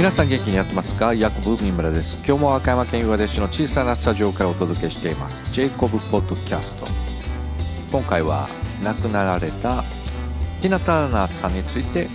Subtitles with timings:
[0.00, 1.12] 皆さん元気にやってますか？
[1.12, 2.16] ヤコブ三村です。
[2.26, 5.44] 今日も和歌山県岩出市の小さなスタジオからお届けしています。
[5.52, 6.86] ジェイコブポッドキャスト。
[7.92, 8.48] 今回は
[8.82, 9.84] 亡くなられた
[10.62, 12.06] ティナ・ターナーさんについて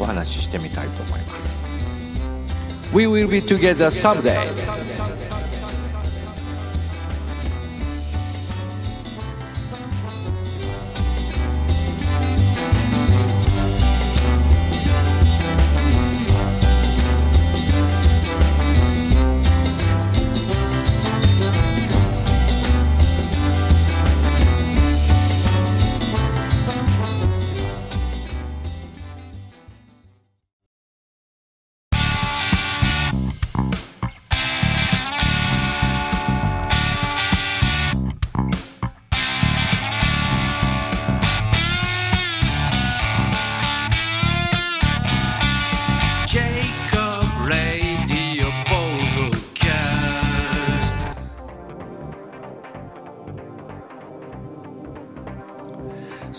[0.00, 1.62] お話ししてみたいと思います。
[2.92, 4.44] We will be together someday.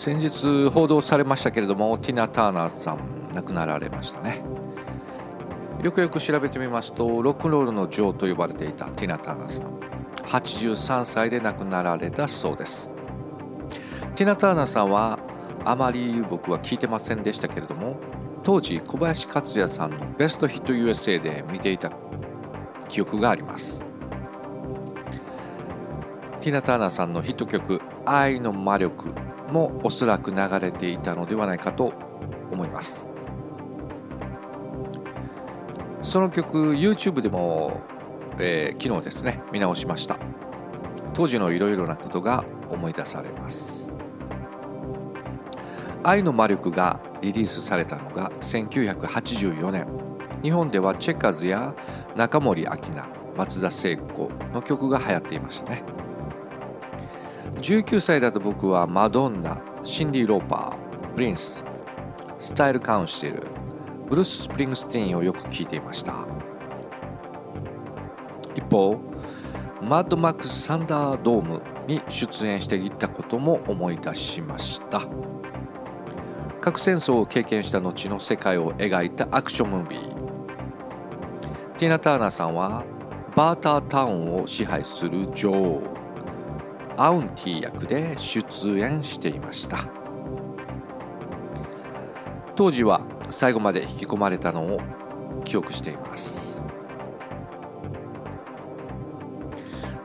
[0.06, 3.00] 先日報道されましたけれどもティナ・ターナーさん
[3.34, 4.44] 亡くなられましたね。
[5.82, 9.80] よくよく調べてみますとロックンロールの女王と呼ばれていたティナ・ターナーさん
[10.26, 12.92] 83歳で亡くなられたそうです。
[14.16, 15.18] ティナ・ターナーさんは
[15.64, 17.98] あまり僕は聞いてませんでしたけれども
[18.44, 21.92] 当時小林克也さんのベストヒット USA で見ていた
[22.90, 23.84] 記憶があります。
[26.42, 29.12] ティナ・ターナーさんのヒット曲「愛の魔力」
[29.52, 31.94] もおそらく流れていたのではないかと
[32.52, 33.08] 思います。
[36.02, 37.82] その曲 YouTube でも、
[38.40, 40.18] えー昨日ですね見直しました。
[41.14, 43.92] 当時のいろいろなことが思い出されます。
[46.04, 49.88] 愛の魔力がリリースされたのが1984年。
[50.44, 51.74] 日本ではチェッカーズや
[52.16, 55.95] 中森明菜松田聖子の曲が流行っていましたね。
[57.58, 61.64] 19歳だと僕はマドンナシンディ・ローパープリンス
[62.40, 63.44] スタイル・カウンシル
[64.08, 66.14] ブルース・スプリングスティーンをよく聴いていました。
[68.54, 69.00] 一方
[69.82, 75.02] マッドマックス・サンダードームに出演していたことも思い出しました。
[76.62, 80.16] 核戦争を経験した後の世界を描いたアクションムービー。
[81.78, 82.84] ティナ・ターナーさんは
[83.36, 86.05] バータータウンを支配する女王。
[86.98, 89.86] アウンティ役で出演していました。
[92.56, 94.80] 当時は最後まで引き込まれたのを
[95.44, 96.62] 記憶しています。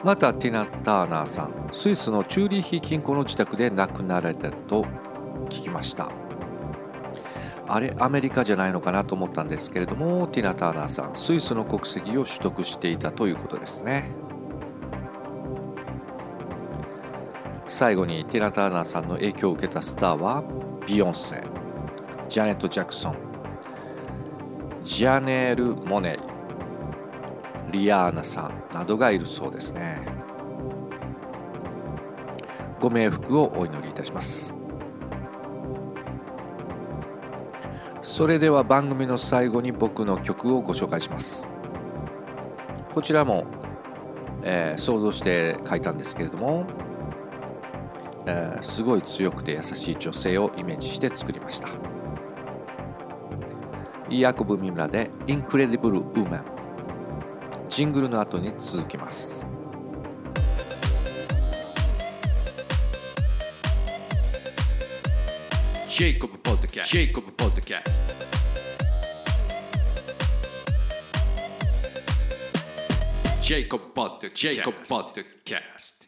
[0.03, 4.85] またティナ・ターナーさんスイスのチューリッヒ近郊の自宅で亡くなられたと
[5.45, 6.11] 聞きました。
[7.69, 14.11] あれアメリカじゃないのかなと思ったんですけれどもティナ・ターナーさんスイスの国籍を取得していたということですね。
[17.71, 20.43] 最後にティナ・ターナーさんの影響を受けたスターは
[20.89, 21.41] ビヨンセ
[22.29, 23.17] ジャネット・ジャクソン
[24.83, 26.19] ジャネール・モネ
[27.69, 30.03] イリアーナさんなどがいるそうですね。
[32.81, 34.53] ご冥福をお祈りいたします。
[38.03, 41.47] それでは番組の最後に僕の曲をご紹介します。
[42.93, 43.47] こちらも、
[44.43, 46.67] えー想像して書いたんですけれども、
[48.31, 51.69] えーすごい強くて優しい女性をイメージして作りました
[54.09, 56.45] ヤコブ・ミムラで「インクレディブル・ウーマン」
[57.69, 59.47] ジングルの後に続きます
[65.89, 66.97] ジェイコブポッドキャスト。
[66.97, 68.15] ジェイコブポッドキャスト。
[73.43, 76.00] ジェイコブポッドキャスト。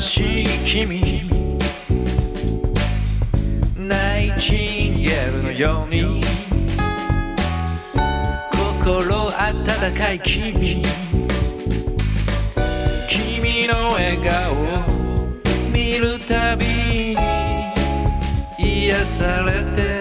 [0.00, 1.02] しい君。
[3.76, 6.20] ナイチンゲールのように。
[8.84, 10.82] 心温かい君。
[13.08, 14.56] 君の笑顔を
[15.72, 17.16] 見るたびに
[18.58, 19.97] 癒されて。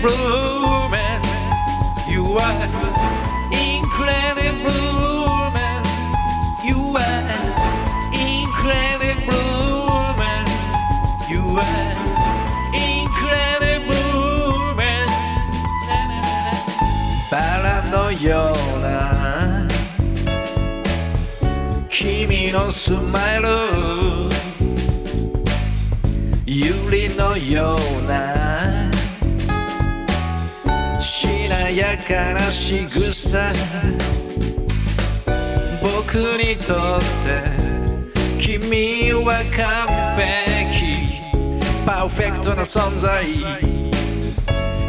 [0.00, 1.20] incredible man.
[2.08, 2.64] You are
[3.52, 4.70] incredible
[5.52, 5.82] man.
[6.64, 7.28] You are
[8.14, 9.34] incredible
[10.16, 10.46] man.
[11.28, 11.90] You are
[12.72, 13.94] incredible
[14.74, 15.08] man.
[17.30, 19.68] バラのような
[21.88, 23.48] 君のスマイル
[26.46, 28.49] 百合のような
[31.70, 33.38] やかな仕草。
[35.80, 37.60] 僕にとって
[38.38, 39.86] 君は完
[40.16, 41.20] 璧。
[41.86, 43.24] パーフェクトな存在。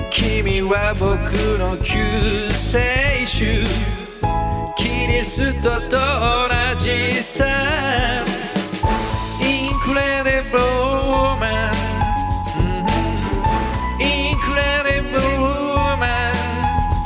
[0.09, 1.09] 君は僕
[1.59, 1.99] の救
[2.51, 3.63] 世主。
[4.75, 7.45] キリストと同じさ。
[9.39, 11.80] Incredible man Incredible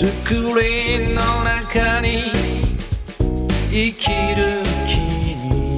[0.00, 2.22] スクリーンの中に
[3.70, 5.76] 生きる君。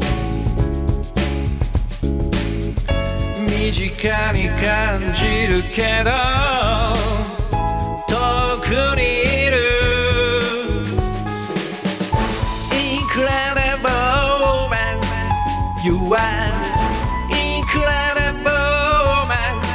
[3.44, 6.12] 身近に感じるけど
[8.06, 8.14] 遠
[8.60, 8.66] く
[8.96, 9.58] にいる。
[12.72, 13.26] インクレ
[13.56, 13.90] デブル
[14.70, 15.02] マン
[15.84, 16.22] You are
[17.34, 17.82] インクレ
[18.14, 18.54] デブル
[19.26, 19.66] マン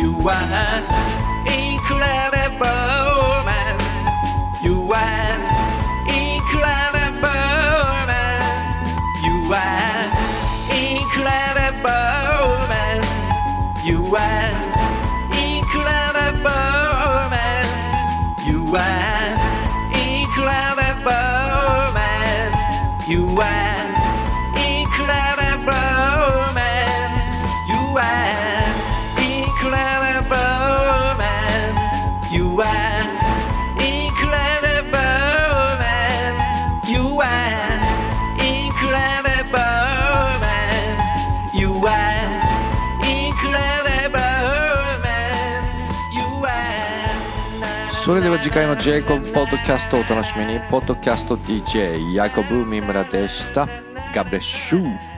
[0.00, 1.15] You are
[23.06, 23.85] you out.
[48.06, 50.60] それでは次回のジェイコブポッドキャストをお楽しみに。
[50.70, 53.66] ポッドキャスト DJ ヤコブ三村でした。
[54.14, 55.15] ガブレッシュ